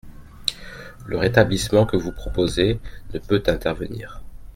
Le 1.05 1.15
rétablissement 1.19 1.85
que 1.85 1.95
vous 1.95 2.11
proposez 2.11 2.79
ne 3.13 3.19
peut 3.19 3.43
intervenir. 3.45 4.23